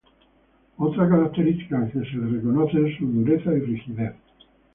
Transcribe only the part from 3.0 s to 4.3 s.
"dureza" y "rigidez".